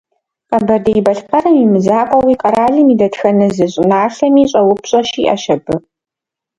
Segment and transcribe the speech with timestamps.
[0.49, 5.75] Къэбэрдей-Балъкъэрым имызакъуэуи, къэралым и дэтхэнэ зы щӏыналъэми щӏэупщӏэ щиӏэщ абы.